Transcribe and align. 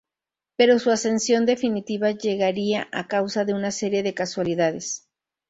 Pero 0.55 0.79
su 0.79 0.89
ascensión 0.89 1.45
definitiva 1.45 2.09
llegaría 2.09 2.87
a 2.91 3.05
causa 3.07 3.45
de 3.45 3.53
una 3.53 3.69
serie 3.69 4.01
de 4.01 4.15
casualidades. 4.15 5.07